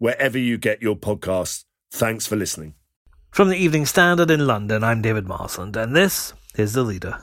wherever 0.00 0.38
you 0.38 0.58
get 0.58 0.82
your 0.82 0.96
podcasts. 0.96 1.64
Thanks 1.92 2.26
for 2.26 2.34
listening. 2.34 2.74
From 3.30 3.48
the 3.48 3.56
Evening 3.56 3.86
Standard 3.86 4.30
in 4.30 4.44
London, 4.46 4.82
I'm 4.82 5.02
David 5.02 5.28
Marsland, 5.28 5.76
and 5.76 5.94
this 5.94 6.32
is 6.56 6.72
The 6.72 6.82
Leader. 6.82 7.16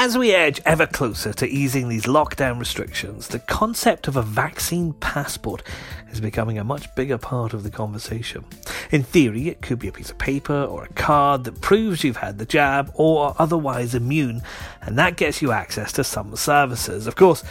As 0.00 0.16
we 0.16 0.32
edge 0.32 0.60
ever 0.64 0.86
closer 0.86 1.32
to 1.32 1.48
easing 1.48 1.88
these 1.88 2.04
lockdown 2.04 2.60
restrictions, 2.60 3.26
the 3.26 3.40
concept 3.40 4.06
of 4.06 4.16
a 4.16 4.22
vaccine 4.22 4.92
passport 4.92 5.64
is 6.12 6.20
becoming 6.20 6.56
a 6.56 6.62
much 6.62 6.94
bigger 6.94 7.18
part 7.18 7.52
of 7.52 7.64
the 7.64 7.70
conversation. 7.70 8.44
In 8.92 9.02
theory, 9.02 9.48
it 9.48 9.60
could 9.60 9.80
be 9.80 9.88
a 9.88 9.92
piece 9.92 10.10
of 10.10 10.16
paper 10.16 10.62
or 10.62 10.84
a 10.84 10.92
card 10.92 11.42
that 11.44 11.60
proves 11.60 12.04
you've 12.04 12.18
had 12.18 12.38
the 12.38 12.46
jab 12.46 12.92
or 12.94 13.24
are 13.24 13.34
otherwise 13.40 13.92
immune, 13.92 14.42
and 14.82 14.96
that 14.96 15.16
gets 15.16 15.42
you 15.42 15.50
access 15.50 15.90
to 15.94 16.04
some 16.04 16.36
services. 16.36 17.08
Of 17.08 17.16
course, 17.16 17.42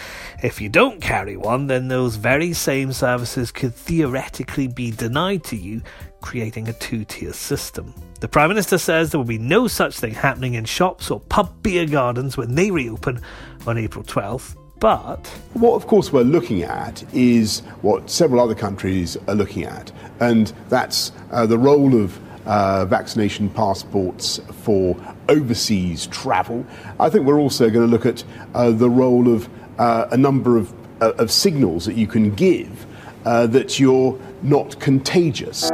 if 0.41 0.61
you 0.61 0.69
don't 0.69 1.01
carry 1.01 1.35
one, 1.35 1.67
then 1.67 1.89
those 1.89 2.15
very 2.15 2.53
same 2.53 2.93
services 2.93 3.51
could 3.51 3.75
theoretically 3.75 4.69
be 4.69 4.91
denied 4.91 5.43
to 5.43 5.57
you, 5.57 5.81
creating 6.27 6.67
a 6.67 6.73
two 6.73 7.05
tier 7.05 7.31
system. 7.31 7.93
The 8.19 8.27
Prime 8.27 8.49
Minister 8.49 8.77
says 8.77 9.11
there 9.11 9.17
will 9.17 9.23
be 9.23 9.37
no 9.37 9.65
such 9.65 9.97
thing 9.97 10.13
happening 10.13 10.55
in 10.55 10.65
shops 10.65 11.09
or 11.09 11.21
pub 11.21 11.63
beer 11.63 11.85
gardens 11.85 12.35
when 12.35 12.53
they 12.53 12.69
reopen 12.69 13.21
on 13.65 13.77
April 13.77 14.03
12th. 14.03 14.57
But. 14.81 15.25
What, 15.53 15.75
of 15.75 15.87
course, 15.87 16.11
we're 16.11 16.23
looking 16.23 16.63
at 16.63 17.01
is 17.13 17.61
what 17.81 18.09
several 18.09 18.41
other 18.41 18.55
countries 18.55 19.15
are 19.29 19.35
looking 19.35 19.63
at, 19.63 19.89
and 20.19 20.51
that's 20.67 21.13
uh, 21.31 21.45
the 21.45 21.57
role 21.57 21.95
of 21.95 22.19
uh, 22.45 22.83
vaccination 22.83 23.49
passports 23.49 24.41
for 24.63 24.97
overseas 25.29 26.07
travel. 26.07 26.65
I 26.99 27.09
think 27.09 27.25
we're 27.25 27.39
also 27.39 27.69
going 27.69 27.85
to 27.85 27.91
look 27.91 28.05
at 28.05 28.25
uh, 28.53 28.71
the 28.71 28.89
role 28.89 29.33
of 29.33 29.47
uh, 29.79 30.07
a 30.11 30.17
number 30.17 30.57
of, 30.57 30.73
uh, 31.01 31.13
of 31.13 31.31
signals 31.31 31.85
that 31.85 31.95
you 31.95 32.05
can 32.05 32.35
give 32.35 32.85
uh, 33.23 33.47
that 33.47 33.79
you're 33.79 34.19
not 34.41 34.77
contagious. 34.81 35.71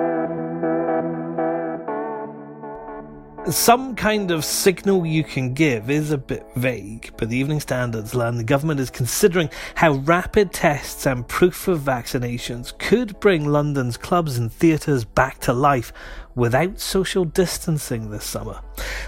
Some 3.50 3.98
kind 3.98 4.32
of 4.32 4.46
signal 4.46 5.06
you 5.06 5.22
can 5.22 5.54
give 5.54 5.90
is 5.90 6.12
a 6.12 6.18
bit 6.18 6.46
vague, 6.56 7.12
but 7.18 7.28
the 7.28 7.36
Evening 7.36 7.60
Standards 7.60 8.16
learn 8.16 8.38
the 8.38 8.44
government 8.46 8.80
is 8.80 8.90
considering 8.90 9.50
how 9.76 9.96
rapid 9.96 10.54
tests 10.54 11.06
and 11.06 11.28
proof 11.28 11.68
of 11.68 11.82
vaccinations 11.82 12.76
could 12.80 13.20
bring 13.20 13.46
London's 13.46 13.98
clubs 13.98 14.38
and 14.38 14.50
theatres 14.50 15.04
back 15.04 15.40
to 15.40 15.52
life 15.52 15.92
without 16.36 16.80
social 16.80 17.26
distancing 17.26 18.12
this 18.12 18.24
summer. 18.24 18.62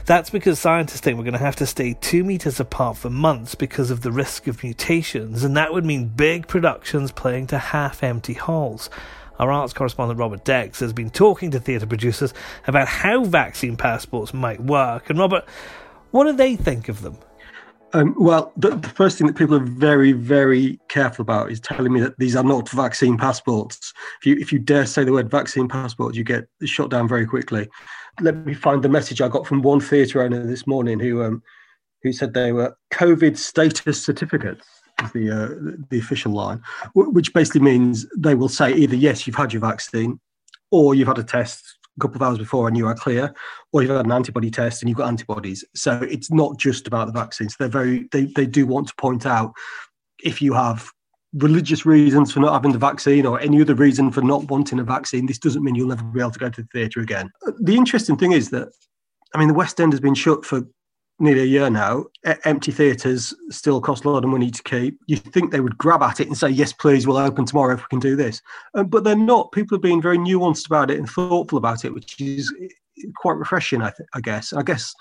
That's 0.05 0.29
because 0.29 0.59
scientists 0.59 0.99
think 0.99 1.17
we're 1.17 1.23
going 1.23 1.33
to 1.33 1.39
have 1.39 1.55
to 1.55 1.65
stay 1.65 1.93
two 1.93 2.25
metres 2.25 2.59
apart 2.59 2.97
for 2.97 3.09
months 3.09 3.55
because 3.55 3.89
of 3.89 4.01
the 4.01 4.11
risk 4.11 4.47
of 4.47 4.63
mutations, 4.63 5.45
and 5.45 5.55
that 5.55 5.71
would 5.71 5.85
mean 5.85 6.09
big 6.09 6.47
productions 6.47 7.13
playing 7.13 7.47
to 7.47 7.57
half 7.57 8.03
empty 8.03 8.33
halls. 8.33 8.89
Our 9.39 9.51
arts 9.51 9.73
correspondent 9.73 10.19
Robert 10.19 10.45
Dex 10.45 10.79
has 10.79 10.93
been 10.93 11.09
talking 11.09 11.51
to 11.51 11.59
theatre 11.59 11.85
producers 11.85 12.33
about 12.67 12.87
how 12.87 13.23
vaccine 13.23 13.75
passports 13.75 14.33
might 14.33 14.61
work. 14.61 15.09
And 15.09 15.19
Robert, 15.19 15.45
what 16.11 16.25
do 16.25 16.33
they 16.33 16.55
think 16.55 16.87
of 16.89 17.01
them? 17.01 17.17
Um, 17.93 18.13
well, 18.17 18.51
the, 18.57 18.71
the, 18.71 18.89
first 18.89 19.17
thing 19.17 19.27
that 19.27 19.37
people 19.37 19.55
are 19.55 19.63
very, 19.63 20.11
very 20.11 20.79
careful 20.89 21.23
about 21.23 21.49
is 21.49 21.61
telling 21.61 21.93
me 21.93 22.01
that 22.01 22.17
these 22.17 22.35
are 22.35 22.43
not 22.43 22.67
vaccine 22.69 23.17
passports. 23.17 23.93
If 24.19 24.25
you 24.25 24.35
if 24.37 24.51
you 24.51 24.59
dare 24.59 24.85
say 24.85 25.05
the 25.05 25.13
word 25.13 25.31
vaccine 25.31 25.69
passport, 25.69 26.13
you 26.13 26.25
get 26.25 26.47
shot 26.65 26.89
down 26.89 27.07
very 27.07 27.25
quickly. 27.25 27.69
Let 28.19 28.45
me 28.45 28.53
find 28.53 28.83
the 28.83 28.89
message 28.89 29.21
I 29.21 29.29
got 29.29 29.47
from 29.47 29.61
one 29.61 29.79
theatre 29.79 30.21
owner 30.21 30.45
this 30.45 30.67
morning 30.67 30.99
who 30.99 31.23
um, 31.23 31.41
who 32.03 32.11
said 32.11 32.33
they 32.33 32.51
were 32.51 32.75
COVID 32.91 33.37
status 33.37 34.03
certificates 34.03 34.74
is 35.03 35.11
the 35.11 35.31
uh, 35.31 35.75
the 35.89 35.99
official 35.99 36.31
line, 36.31 36.61
which 36.93 37.33
basically 37.33 37.61
means 37.61 38.05
they 38.17 38.35
will 38.35 38.49
say 38.49 38.73
either 38.73 38.95
yes, 38.95 39.25
you've 39.25 39.35
had 39.35 39.53
your 39.53 39.61
vaccine, 39.61 40.19
or 40.71 40.95
you've 40.95 41.07
had 41.07 41.17
a 41.17 41.23
test 41.23 41.77
a 41.97 42.01
couple 42.01 42.17
of 42.17 42.21
hours 42.21 42.37
before 42.37 42.67
and 42.67 42.75
you 42.75 42.87
are 42.87 42.95
clear, 42.95 43.33
or 43.71 43.81
you've 43.81 43.91
had 43.91 44.05
an 44.05 44.11
antibody 44.11 44.51
test 44.51 44.81
and 44.81 44.89
you've 44.89 44.97
got 44.97 45.07
antibodies. 45.07 45.63
So 45.75 46.01
it's 46.03 46.31
not 46.31 46.57
just 46.57 46.87
about 46.87 47.07
the 47.07 47.13
vaccines. 47.13 47.55
They're 47.57 47.67
very 47.67 48.07
they 48.11 48.25
they 48.25 48.45
do 48.45 48.65
want 48.65 48.87
to 48.87 48.95
point 48.95 49.25
out 49.25 49.53
if 50.23 50.41
you 50.41 50.53
have 50.53 50.91
religious 51.35 51.85
reasons 51.85 52.31
for 52.31 52.39
not 52.39 52.53
having 52.53 52.71
the 52.71 52.77
vaccine 52.77 53.25
or 53.25 53.39
any 53.39 53.61
other 53.61 53.75
reason 53.75 54.11
for 54.11 54.21
not 54.21 54.49
wanting 54.49 54.79
a 54.79 54.83
vaccine, 54.83 55.25
this 55.25 55.37
doesn't 55.37 55.63
mean 55.63 55.75
you'll 55.75 55.89
never 55.89 56.03
be 56.03 56.19
able 56.19 56.31
to 56.31 56.39
go 56.39 56.49
to 56.49 56.61
the 56.61 56.67
theatre 56.71 57.01
again. 57.01 57.29
The 57.59 57.75
interesting 57.75 58.15
thing 58.15 58.31
is 58.31 58.51
that, 58.51 58.69
I 59.33 59.39
mean, 59.39 59.49
the 59.49 59.53
West 59.53 59.81
End 59.81 59.91
has 59.91 59.99
been 59.99 60.15
shut 60.15 60.45
for 60.45 60.61
nearly 61.19 61.41
a 61.41 61.45
year 61.45 61.69
now. 61.69 62.05
empty 62.43 62.71
theatres 62.71 63.33
still 63.49 63.79
cost 63.81 64.05
a 64.05 64.09
lot 64.09 64.23
of 64.23 64.29
money 64.29 64.51
to 64.51 64.63
keep. 64.63 64.99
You 65.07 65.17
think 65.17 65.51
they 65.51 65.59
would 65.59 65.77
grab 65.77 66.01
at 66.01 66.19
it 66.19 66.27
and 66.27 66.37
say, 66.37 66.49
"Yes, 66.49 66.73
please, 66.73 67.07
we'll 67.07 67.17
open 67.17 67.45
tomorrow 67.45 67.73
if 67.73 67.81
we 67.81 67.87
can 67.89 67.99
do 67.99 68.15
this," 68.15 68.41
um, 68.73 68.87
but 68.87 69.03
they're 69.03 69.15
not. 69.15 69.51
People 69.51 69.77
are 69.77 69.81
being 69.81 70.01
very 70.01 70.17
nuanced 70.17 70.65
about 70.67 70.91
it 70.91 70.97
and 70.97 71.09
thoughtful 71.09 71.57
about 71.57 71.85
it, 71.85 71.93
which 71.93 72.19
is 72.19 72.53
quite 73.15 73.37
refreshing. 73.37 73.81
I, 73.81 73.91
th- 73.91 74.09
I 74.13 74.21
guess. 74.21 74.53
I 74.53 74.63
guess 74.63 74.93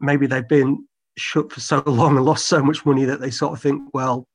maybe 0.00 0.26
they've 0.26 0.48
been 0.48 0.86
shut 1.16 1.52
for 1.52 1.60
so 1.60 1.82
long 1.86 2.16
and 2.16 2.24
lost 2.24 2.46
so 2.46 2.62
much 2.62 2.84
money 2.84 3.04
that 3.04 3.20
they 3.20 3.30
sort 3.30 3.52
of 3.52 3.60
think, 3.62 3.82
well, 3.92 4.26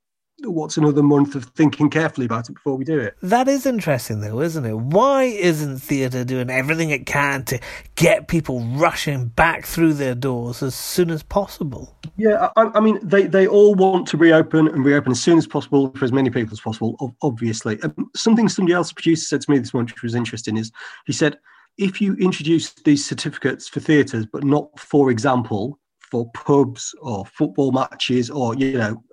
what's 0.43 0.77
another 0.77 1.03
month 1.03 1.35
of 1.35 1.45
thinking 1.45 1.89
carefully 1.89 2.25
about 2.25 2.49
it 2.49 2.53
before 2.53 2.75
we 2.75 2.85
do 2.85 2.99
it? 2.99 3.15
That 3.21 3.47
is 3.47 3.65
interesting, 3.65 4.21
though, 4.21 4.41
isn't 4.41 4.65
it? 4.65 4.77
Why 4.77 5.23
isn't 5.23 5.79
theatre 5.79 6.23
doing 6.23 6.49
everything 6.49 6.89
it 6.89 7.05
can 7.05 7.43
to 7.45 7.59
get 7.95 8.27
people 8.27 8.61
rushing 8.61 9.27
back 9.27 9.65
through 9.65 9.93
their 9.93 10.15
doors 10.15 10.63
as 10.63 10.75
soon 10.75 11.09
as 11.09 11.23
possible? 11.23 11.95
Yeah, 12.17 12.49
I, 12.55 12.71
I 12.73 12.79
mean, 12.79 12.99
they, 13.01 13.23
they 13.23 13.47
all 13.47 13.75
want 13.75 14.07
to 14.09 14.17
reopen 14.17 14.67
and 14.67 14.83
reopen 14.83 15.11
as 15.11 15.21
soon 15.21 15.37
as 15.37 15.47
possible 15.47 15.91
for 15.95 16.05
as 16.05 16.11
many 16.11 16.29
people 16.29 16.53
as 16.53 16.61
possible, 16.61 17.15
obviously. 17.21 17.81
Um, 17.81 18.09
something 18.15 18.49
somebody 18.49 18.73
else, 18.73 18.91
producer, 18.91 19.25
said 19.25 19.41
to 19.41 19.51
me 19.51 19.59
this 19.59 19.73
morning, 19.73 19.91
which 19.93 20.03
was 20.03 20.15
interesting, 20.15 20.57
is 20.57 20.71
he 21.05 21.13
said, 21.13 21.37
if 21.77 22.01
you 22.01 22.15
introduce 22.15 22.73
these 22.73 23.05
certificates 23.05 23.69
for 23.69 23.79
theatres, 23.79 24.25
but 24.25 24.43
not, 24.43 24.77
for 24.77 25.09
example, 25.09 25.79
for 26.09 26.29
pubs 26.31 26.93
or 27.01 27.25
football 27.25 27.71
matches 27.71 28.29
or 28.29 28.55
you 28.55 28.77
know 28.77 29.03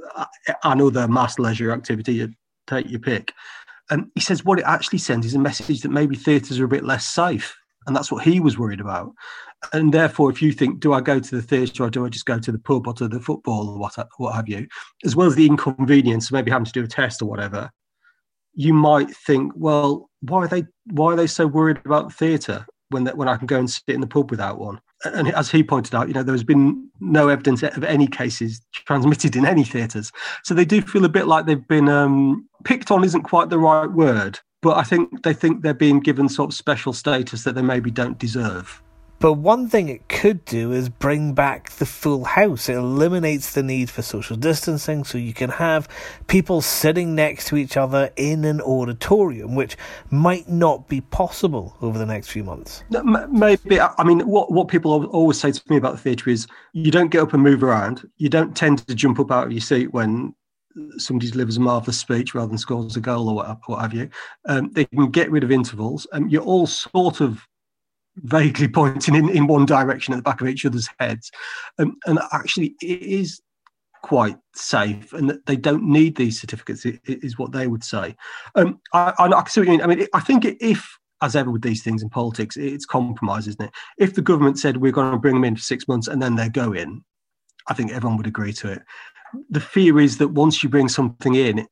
another 0.65 1.09
mass 1.09 1.39
leisure 1.39 1.73
activity 1.73 2.15
you 2.15 2.33
take 2.67 2.91
your 2.91 3.01
pick. 3.01 3.33
And 3.91 4.11
he 4.15 4.21
says 4.21 4.45
what 4.45 4.59
it 4.59 4.65
actually 4.67 4.99
sends 4.99 5.27
is 5.27 5.34
a 5.34 5.39
message 5.39 5.81
that 5.83 5.91
maybe 5.91 6.17
theatres 6.17 6.59
are 6.59 6.65
a 6.65 6.69
bit 6.69 6.84
less 6.84 7.07
safe 7.07 7.57
and 7.87 7.95
that's 7.95 8.11
what 8.11 8.25
he 8.25 8.41
was 8.41 8.59
worried 8.59 8.81
about. 8.81 9.12
And 9.73 9.95
therefore 9.95 10.31
if 10.31 10.43
you 10.43 10.53
think 10.53 10.81
do 10.81 10.93
i 10.93 11.01
go 11.01 11.19
to 11.19 11.34
the 11.34 11.43
theatre 11.43 11.84
or 11.84 11.91
do 11.91 12.05
i 12.05 12.09
just 12.09 12.27
go 12.27 12.39
to 12.39 12.53
the 12.53 12.59
pub 12.59 12.87
or 12.87 12.95
to 12.95 13.09
the 13.09 13.21
football 13.21 13.71
or 13.71 13.78
what, 13.78 13.97
what 14.19 14.34
have 14.34 14.49
you 14.49 14.67
as 15.05 15.17
well 15.17 15.27
as 15.27 15.34
the 15.34 15.47
inconvenience 15.47 16.27
of 16.27 16.33
maybe 16.33 16.51
having 16.51 16.67
to 16.67 16.73
do 16.73 16.84
a 16.84 16.89
test 16.89 17.23
or 17.23 17.27
whatever 17.27 17.71
you 18.55 18.73
might 18.75 19.11
think 19.11 19.53
well 19.57 20.11
why 20.21 20.45
are 20.45 20.49
they 20.49 20.65
why 20.93 21.13
are 21.13 21.17
they 21.17 21.27
so 21.27 21.47
worried 21.47 21.81
about 21.84 22.09
the 22.09 22.15
theatre 22.15 22.67
when 22.91 23.07
when 23.09 23.28
i 23.28 23.37
can 23.37 23.47
go 23.47 23.59
and 23.59 23.71
sit 23.71 23.83
in 23.89 24.01
the 24.01 24.07
pub 24.07 24.31
without 24.31 24.59
one 24.59 24.81
and 25.05 25.29
as 25.34 25.51
he 25.51 25.62
pointed 25.62 25.95
out, 25.95 26.09
you 26.09 26.15
know, 26.15 26.23
there's 26.23 26.45
been 26.45 26.89
no 27.01 27.29
evidence 27.29 27.62
of 27.62 27.84
any 27.84 28.07
cases 28.07 28.61
transmitted 28.73 29.37
in 29.37 29.45
any 29.45 29.65
theatres. 29.65 30.11
So 30.43 30.55
they 30.55 30.65
do 30.65 30.81
feel 30.81 31.05
a 31.05 31.11
bit 31.11 31.27
like 31.27 31.47
they've 31.47 31.69
been 31.69 31.89
um, 31.89 32.49
picked 32.65 32.91
on, 32.91 33.05
isn't 33.05 33.23
quite 33.23 33.51
the 33.51 33.59
right 33.59 33.91
word, 33.91 34.41
but 34.62 34.77
I 34.79 34.83
think 34.83 35.23
they 35.23 35.34
think 35.34 35.62
they're 35.62 35.75
being 35.75 36.01
given 36.01 36.28
sort 36.28 36.51
of 36.51 36.57
special 36.57 36.93
status 36.93 37.45
that 37.45 37.54
they 37.54 37.63
maybe 37.63 37.91
don't 37.91 38.19
deserve. 38.19 38.83
But 39.27 39.39
one 39.39 39.69
thing 39.69 39.89
it 39.89 40.09
could 40.09 40.45
do 40.45 40.71
is 40.71 40.89
bring 40.89 41.33
back 41.34 41.71
the 41.71 41.84
full 41.84 42.23
house. 42.23 42.69
It 42.69 42.77
eliminates 42.77 43.55
the 43.55 43.63
need 43.65 43.91
for 43.91 44.01
social 44.01 44.37
distancing, 44.37 45.03
so 45.03 45.19
you 45.19 45.34
can 45.34 45.51
have 45.51 45.89
people 46.28 46.61
sitting 46.61 47.17
next 47.17 47.49
to 47.49 47.57
each 47.57 47.77
other 47.77 48.13
in 48.15 48.45
an 48.45 48.61
auditorium, 48.61 49.57
which 49.57 49.77
might 50.13 50.49
not 50.49 50.87
be 50.87 51.01
possible 51.01 51.77
over 51.83 51.99
the 51.99 52.07
next 52.07 52.28
few 52.28 52.45
months. 52.45 52.84
Maybe. 52.89 53.81
I 53.81 54.05
mean, 54.05 54.21
what, 54.21 54.53
what 54.53 54.69
people 54.69 55.07
always 55.07 55.41
say 55.41 55.51
to 55.51 55.63
me 55.69 55.77
about 55.77 55.95
the 55.95 55.99
theatre 55.99 56.31
is 56.31 56.47
you 56.73 56.93
don't 56.93 57.11
get 57.11 57.23
up 57.23 57.34
and 57.34 57.43
move 57.43 57.65
around. 57.65 58.09
You 58.19 58.28
don't 58.28 58.57
tend 58.57 58.87
to 58.87 58.95
jump 58.95 59.19
up 59.19 59.33
out 59.33 59.47
of 59.47 59.51
your 59.51 59.61
seat 59.61 59.93
when 59.93 60.37
somebody 60.99 61.33
delivers 61.33 61.57
a 61.57 61.61
marvelous 61.61 61.99
speech 61.99 62.33
rather 62.33 62.47
than 62.47 62.59
scores 62.59 62.95
a 62.95 63.01
goal 63.01 63.28
or 63.28 63.34
what, 63.34 63.59
what 63.67 63.81
have 63.81 63.93
you. 63.93 64.09
Um, 64.45 64.71
they 64.71 64.84
can 64.84 65.11
get 65.11 65.33
rid 65.33 65.43
of 65.43 65.51
intervals. 65.51 66.07
Um, 66.13 66.28
you're 66.28 66.45
all 66.45 66.69
sort 66.69 67.21
of 67.21 67.45
vaguely 68.16 68.68
pointing 68.68 69.15
in, 69.15 69.28
in 69.28 69.47
one 69.47 69.66
direction 69.66 70.15
at 70.15 70.18
the 70.18 70.22
back 70.22 70.41
of 70.41 70.48
each 70.48 70.65
other's 70.65 70.89
heads. 70.98 71.30
Um, 71.78 71.97
and 72.07 72.18
actually, 72.33 72.74
it 72.80 73.03
is 73.03 73.41
quite 74.03 74.36
safe 74.54 75.13
and 75.13 75.28
that 75.28 75.45
they 75.47 75.57
don't 75.57 75.83
need 75.83 76.16
these 76.16 76.41
certificates 76.41 76.86
is 76.86 77.39
what 77.39 77.53
they 77.53 77.66
would 77.66 77.83
say. 77.83 78.15
Um, 78.54 78.80
I, 78.92 79.13
I, 79.18 79.27
I 79.27 79.45
see 79.48 79.60
what 79.60 79.66
you 79.66 79.72
mean. 79.72 79.83
I 79.83 79.86
mean, 79.86 80.07
I 80.15 80.21
think 80.21 80.45
if, 80.45 80.89
as 81.22 81.34
ever 81.34 81.51
with 81.51 81.63
these 81.63 81.83
things 81.83 82.03
in 82.03 82.09
politics, 82.09 82.57
it's 82.57 82.86
compromise, 82.86 83.48
isn't 83.48 83.65
it? 83.65 83.72
If 83.98 84.15
the 84.15 84.22
government 84.22 84.59
said 84.59 84.77
we're 84.77 84.92
going 84.92 85.13
to 85.13 85.18
bring 85.18 85.34
them 85.34 85.45
in 85.45 85.57
for 85.57 85.63
six 85.63 85.89
months 85.89 86.09
and 86.09 86.22
then 86.22 86.36
they 86.36 86.48
go 86.48 86.72
in, 86.72 87.03
I 87.68 87.74
think 87.74 87.91
everyone 87.91 88.16
would 88.16 88.28
agree 88.28 88.53
to 88.54 88.71
it. 88.71 88.83
The 89.51 89.60
fear 89.60 89.98
is 89.98 90.18
that 90.18 90.28
once 90.28 90.63
you 90.63 90.68
bring 90.68 90.89
something 90.89 91.34
in, 91.34 91.66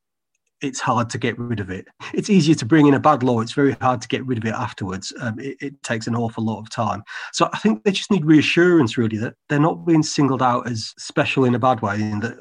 it's 0.61 0.81
hard 0.81 1.11
to 1.11 1.19
get 1.19 1.39
rid 1.39 1.61
of 1.61 1.71
it. 1.71 1.87
It's 2.12 2.31
easier 2.31 2.55
to 2.55 2.65
bring 2.65 2.87
in 2.87 2.95
a 2.95 3.01
bad 3.01 3.23
law. 3.23 3.41
It's 3.41 3.53
very 3.53 3.73
hard 3.81 4.01
to 4.03 4.09
get 4.09 4.25
rid 4.27 4.39
of 4.39 4.45
it 4.45 4.55
afterwards. 4.55 5.12
Um, 5.21 5.39
it, 5.39 5.56
it, 5.61 5.83
takes 5.83 6.06
an 6.06 6.17
awful 6.17 6.45
lot 6.45 6.61
of 6.61 6.71
time. 6.71 7.03
So 7.33 7.51
I 7.53 7.59
think 7.59 7.85
they 7.85 7.93
just 7.93 8.11
need 8.11 8.25
reassurance, 8.25 8.97
really, 8.97 9.19
that 9.19 9.35
they're 9.49 9.59
not 9.59 9.87
being 9.87 10.03
singled 10.03 10.43
out 10.43 10.69
as 10.69 10.95
special 10.99 11.45
in 11.45 11.55
a 11.55 11.59
bad 11.59 11.83
way 11.83 11.97
and 11.97 12.23
that 12.23 12.37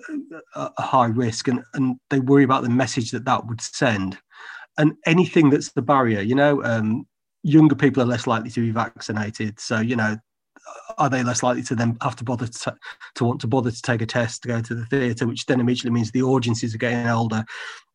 uh, 0.56 0.70
a 0.78 0.82
high 0.82 1.08
risk, 1.08 1.48
and, 1.48 1.64
and 1.74 1.98
they 2.10 2.20
worry 2.20 2.44
about 2.44 2.64
the 2.64 2.70
message 2.70 3.12
that 3.12 3.26
that 3.26 3.46
would 3.48 3.62
send. 3.62 4.18
And 4.78 4.94
anything 5.06 5.50
that's 5.50 5.72
the 5.72 5.82
barrier, 5.82 6.22
you 6.22 6.36
know, 6.36 6.64
um, 6.64 7.06
younger 7.44 7.76
people 7.76 8.02
are 8.02 8.08
less 8.08 8.28
likely 8.28 8.50
to 8.52 8.62
be 8.62 8.72
vaccinated. 8.72 9.60
So, 9.60 9.80
you 9.80 9.96
know, 9.96 10.18
are 10.98 11.10
they 11.10 11.24
less 11.24 11.44
likely 11.44 11.64
to 11.64 11.76
then 11.76 11.98
have 12.02 12.16
to 12.16 12.24
bother 12.24 12.48
to, 12.48 12.76
to 13.16 13.26
want 13.26 13.42
to 13.42 13.48
bother 13.48 13.72
to 13.72 13.82
take 13.82 14.02
a 14.02 14.06
test 14.06 14.44
to 14.44 14.48
go 14.48 14.62
to 14.62 14.76
the 14.76 14.86
theatre, 14.86 15.28
which 15.28 15.46
then 15.46 15.60
immediately 15.60 15.92
means 15.92 16.12
the 16.12 16.24
audiences 16.24 16.74
are 16.74 16.80
getting 16.80 17.08
older 17.08 17.44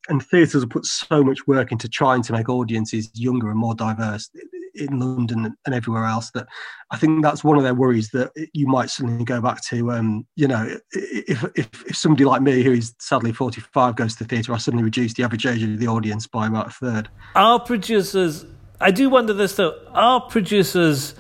and 0.08 0.22
theatres 0.22 0.62
have 0.62 0.70
put 0.70 0.84
so 0.84 1.22
much 1.22 1.46
work 1.46 1.72
into 1.72 1.88
trying 1.88 2.22
to 2.22 2.32
make 2.32 2.49
audiences 2.49 3.10
younger 3.14 3.50
and 3.50 3.58
more 3.58 3.75
diverse 3.75 4.31
in 4.75 4.99
London 4.99 5.56
and 5.66 5.75
everywhere 5.75 6.05
else 6.05 6.31
that 6.32 6.46
I 6.90 6.96
think 6.96 7.22
that's 7.22 7.43
one 7.43 7.56
of 7.56 7.64
their 7.64 7.75
worries 7.75 8.10
that 8.10 8.31
you 8.52 8.66
might 8.66 8.90
suddenly 8.90 9.25
go 9.25 9.40
back 9.40 9.62
to. 9.66 9.90
Um, 9.93 10.26
you 10.37 10.46
know, 10.46 10.69
if, 10.93 11.44
if, 11.56 11.84
if 11.87 11.96
somebody 11.96 12.25
like 12.25 12.43
me, 12.43 12.62
who 12.62 12.72
is 12.72 12.94
sadly 12.99 13.32
45, 13.32 13.96
goes 13.96 14.14
to 14.16 14.25
the 14.25 14.28
theatre, 14.28 14.52
I 14.52 14.58
suddenly 14.58 14.84
reduce 14.84 15.14
the 15.14 15.25
average 15.25 15.46
age 15.46 15.62
of 15.62 15.78
the 15.78 15.88
audience 15.88 16.26
by 16.26 16.46
about 16.46 16.69
a 16.69 16.70
third. 16.70 17.08
Our 17.34 17.60
producers, 17.60 18.46
I 18.81 18.90
do 18.90 19.10
wonder 19.10 19.32
this 19.32 19.56
though, 19.56 19.78
are 19.93 20.20
producers 20.20 21.14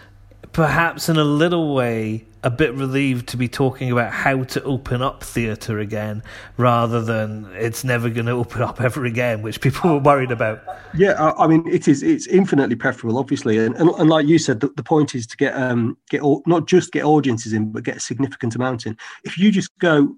perhaps 0.52 1.08
in 1.08 1.16
a 1.16 1.24
little 1.24 1.74
way 1.74 2.27
a 2.48 2.50
bit 2.50 2.72
relieved 2.72 3.28
to 3.28 3.36
be 3.36 3.46
talking 3.46 3.92
about 3.92 4.10
how 4.10 4.42
to 4.42 4.62
open 4.62 5.02
up 5.02 5.22
theatre 5.22 5.78
again 5.80 6.22
rather 6.56 7.02
than 7.02 7.44
it's 7.52 7.84
never 7.84 8.08
going 8.08 8.24
to 8.24 8.32
open 8.32 8.62
up 8.62 8.80
ever 8.80 9.04
again, 9.04 9.42
which 9.42 9.60
people 9.60 9.90
were 9.90 9.98
worried 9.98 10.30
about. 10.30 10.62
Yeah, 10.94 11.12
I, 11.12 11.44
I 11.44 11.46
mean, 11.46 11.62
it 11.68 11.86
is. 11.86 12.02
It's 12.02 12.26
infinitely 12.26 12.74
preferable, 12.74 13.18
obviously, 13.18 13.58
and, 13.58 13.76
and, 13.76 13.90
and 13.90 14.08
like 14.08 14.26
you 14.26 14.38
said, 14.38 14.60
the, 14.60 14.68
the, 14.76 14.82
point 14.82 15.14
is 15.14 15.26
to 15.26 15.36
get 15.36 15.54
um 15.54 15.98
get 16.08 16.22
not 16.46 16.66
just 16.66 16.90
get 16.90 17.04
audiences 17.04 17.52
in, 17.52 17.70
but 17.70 17.84
get 17.84 17.98
a 17.98 18.00
significant 18.00 18.54
amount 18.54 18.86
in. 18.86 18.96
If 19.24 19.36
you 19.36 19.52
just 19.52 19.70
go 19.78 20.16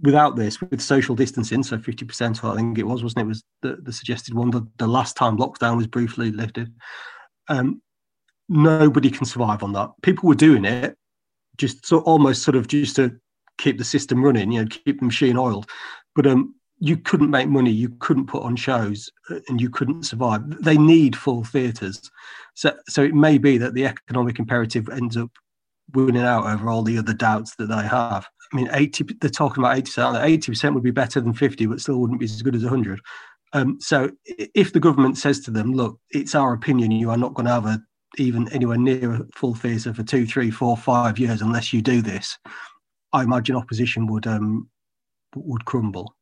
without 0.00 0.36
this 0.36 0.60
with 0.60 0.80
social 0.80 1.16
distancing, 1.16 1.64
so 1.64 1.76
fifty 1.76 2.04
percent, 2.04 2.44
I 2.44 2.54
think 2.54 2.78
it 2.78 2.84
was, 2.84 3.02
wasn't 3.02 3.22
it? 3.22 3.26
Was 3.26 3.42
the, 3.62 3.78
the 3.82 3.92
suggested 3.92 4.34
one 4.34 4.52
the, 4.52 4.64
the 4.78 4.86
last 4.86 5.16
time 5.16 5.38
lockdown 5.38 5.76
was 5.76 5.88
briefly 5.88 6.30
lifted. 6.30 6.72
Um, 7.48 7.82
nobody 8.48 9.10
can 9.10 9.26
survive 9.26 9.64
on 9.64 9.72
that. 9.72 9.90
People 10.02 10.28
were 10.28 10.36
doing 10.36 10.64
it 10.64 10.96
just 11.56 11.86
so 11.86 11.98
almost 12.00 12.42
sort 12.42 12.56
of 12.56 12.68
just 12.68 12.96
to 12.96 13.16
keep 13.58 13.78
the 13.78 13.84
system 13.84 14.24
running, 14.24 14.52
you 14.52 14.62
know, 14.62 14.68
keep 14.68 14.98
the 14.98 15.06
machine 15.06 15.36
oiled. 15.36 15.68
But 16.14 16.26
um, 16.26 16.54
you 16.78 16.96
couldn't 16.96 17.30
make 17.30 17.48
money, 17.48 17.70
you 17.70 17.90
couldn't 18.00 18.26
put 18.26 18.42
on 18.42 18.56
shows, 18.56 19.10
uh, 19.30 19.38
and 19.48 19.60
you 19.60 19.70
couldn't 19.70 20.02
survive. 20.04 20.42
They 20.62 20.76
need 20.76 21.16
full 21.16 21.44
theatres, 21.44 22.10
so 22.54 22.76
so 22.88 23.02
it 23.02 23.14
may 23.14 23.38
be 23.38 23.56
that 23.58 23.74
the 23.74 23.86
economic 23.86 24.38
imperative 24.38 24.88
ends 24.88 25.16
up 25.16 25.30
winning 25.94 26.22
out 26.22 26.46
over 26.46 26.68
all 26.68 26.82
the 26.82 26.98
other 26.98 27.14
doubts 27.14 27.54
that 27.56 27.66
they 27.66 27.82
have. 27.82 28.26
I 28.52 28.56
mean, 28.56 28.68
eighty 28.72 29.04
they're 29.20 29.30
talking 29.30 29.62
about 29.62 29.76
eighty 29.76 29.86
percent. 29.86 30.16
Eighty 30.16 30.52
percent 30.52 30.74
would 30.74 30.82
be 30.82 30.90
better 30.90 31.20
than 31.20 31.32
fifty, 31.32 31.66
but 31.66 31.80
still 31.80 31.98
wouldn't 31.98 32.20
be 32.20 32.26
as 32.26 32.42
good 32.42 32.56
as 32.56 32.64
hundred. 32.64 33.00
Um, 33.52 33.78
so 33.80 34.10
if 34.26 34.72
the 34.72 34.80
government 34.80 35.18
says 35.18 35.40
to 35.40 35.50
them, 35.50 35.72
"Look, 35.72 36.00
it's 36.10 36.34
our 36.34 36.52
opinion, 36.52 36.90
you 36.90 37.10
are 37.10 37.16
not 37.16 37.34
going 37.34 37.46
to 37.46 37.52
have 37.52 37.66
a 37.66 37.80
even 38.18 38.52
anywhere 38.52 38.78
near 38.78 39.12
a 39.12 39.26
full 39.34 39.54
theatre 39.54 39.94
for 39.94 40.02
two, 40.02 40.26
three, 40.26 40.50
four, 40.50 40.76
five 40.76 41.18
years 41.18 41.42
unless 41.42 41.72
you 41.72 41.82
do 41.82 42.02
this, 42.02 42.38
I 43.12 43.22
imagine 43.22 43.56
opposition 43.56 44.06
would 44.06 44.26
um, 44.26 44.68
would 45.34 45.64
crumble. 45.64 46.14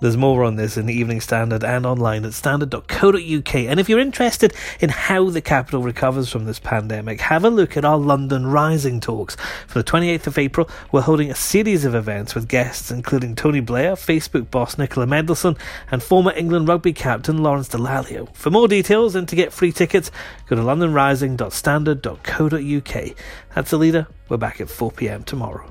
There's 0.00 0.16
more 0.16 0.44
on 0.44 0.56
this 0.56 0.76
in 0.76 0.86
the 0.86 0.94
Evening 0.94 1.20
Standard 1.20 1.62
and 1.62 1.84
online 1.84 2.24
at 2.24 2.32
standard.co.uk. 2.32 3.54
And 3.54 3.78
if 3.78 3.88
you're 3.88 4.00
interested 4.00 4.54
in 4.80 4.88
how 4.88 5.28
the 5.28 5.42
capital 5.42 5.82
recovers 5.82 6.30
from 6.30 6.46
this 6.46 6.58
pandemic, 6.58 7.20
have 7.20 7.44
a 7.44 7.50
look 7.50 7.76
at 7.76 7.84
our 7.84 7.98
London 7.98 8.46
Rising 8.46 9.00
talks. 9.00 9.36
For 9.66 9.82
the 9.82 9.84
28th 9.84 10.26
of 10.26 10.38
April, 10.38 10.70
we're 10.90 11.02
holding 11.02 11.30
a 11.30 11.34
series 11.34 11.84
of 11.84 11.94
events 11.94 12.34
with 12.34 12.48
guests 12.48 12.90
including 12.90 13.36
Tony 13.36 13.60
Blair, 13.60 13.92
Facebook 13.92 14.50
boss 14.50 14.78
Nicola 14.78 15.06
Mendelsohn, 15.06 15.58
and 15.90 16.02
former 16.02 16.32
England 16.32 16.66
rugby 16.66 16.94
captain 16.94 17.42
Lawrence 17.42 17.68
Dallaglio. 17.68 18.34
For 18.34 18.50
more 18.50 18.68
details 18.68 19.14
and 19.14 19.28
to 19.28 19.36
get 19.36 19.52
free 19.52 19.72
tickets, 19.72 20.10
go 20.48 20.56
to 20.56 20.62
londonrising.standard.co.uk. 20.62 23.16
That's 23.54 23.70
the 23.70 23.78
leader. 23.78 24.06
We're 24.28 24.38
back 24.38 24.60
at 24.60 24.68
4pm 24.68 25.26
tomorrow. 25.26 25.70